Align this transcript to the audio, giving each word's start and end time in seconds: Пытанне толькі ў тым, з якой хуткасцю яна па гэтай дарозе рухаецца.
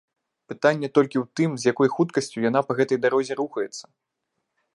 Пытанне 0.51 0.87
толькі 0.95 1.17
ў 1.23 1.39
тым, 1.39 1.49
з 1.57 1.63
якой 1.71 1.89
хуткасцю 1.97 2.39
яна 2.49 2.59
па 2.69 2.81
гэтай 2.81 2.97
дарозе 3.05 3.33
рухаецца. 3.45 3.83